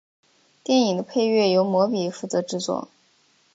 [0.63, 2.89] 电影的配乐由魔比负责制作。